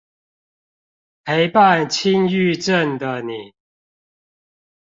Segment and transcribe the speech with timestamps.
[1.23, 3.53] 陪伴輕鬱症的你